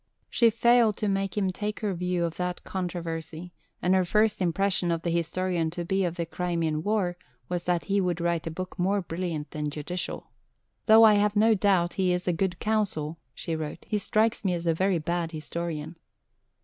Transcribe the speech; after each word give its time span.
She 0.31 0.49
failed 0.49 0.97
to 0.97 1.07
make 1.07 1.37
him 1.37 1.51
take 1.51 1.81
her 1.81 1.93
view 1.93 2.25
of 2.25 2.37
that 2.37 2.63
controversy, 2.63 3.53
and 3.83 3.93
her 3.93 4.03
first 4.03 4.41
impression 4.41 4.89
of 4.89 5.03
the 5.03 5.11
historian 5.11 5.69
to 5.69 5.85
be 5.85 6.05
of 6.05 6.15
the 6.15 6.25
Crimean 6.25 6.81
War 6.81 7.17
was 7.49 7.65
that 7.65 7.85
he 7.85 8.01
would 8.01 8.19
write 8.19 8.47
a 8.47 8.49
book 8.49 8.79
more 8.79 9.03
brilliant 9.03 9.51
than 9.51 9.69
judicial. 9.69 10.31
"Though 10.87 11.03
I 11.03 11.13
have 11.13 11.35
no 11.35 11.53
doubt 11.53 11.93
he 12.01 12.13
is 12.13 12.27
a 12.27 12.33
good 12.33 12.57
counsel," 12.59 13.19
she 13.35 13.55
wrote, 13.55 13.85
"he 13.87 13.99
strikes 13.99 14.43
me 14.43 14.55
as 14.55 14.65
a 14.65 14.73
very 14.73 14.97
bad 14.97 15.33
historian." 15.33 15.97